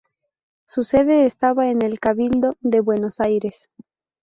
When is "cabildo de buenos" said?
1.99-3.19